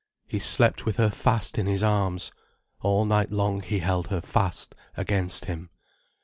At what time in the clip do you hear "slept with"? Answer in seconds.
0.39-0.97